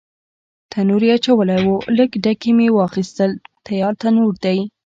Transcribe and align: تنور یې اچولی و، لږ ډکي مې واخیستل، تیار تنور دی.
تنور 0.71 1.01
یې 1.07 1.11
اچولی 1.17 1.57
و، 1.65 1.67
لږ 1.97 2.11
ډکي 2.23 2.51
مې 2.57 2.67
واخیستل، 2.77 3.31
تیار 3.65 3.93
تنور 4.01 4.33
دی. 4.43 4.59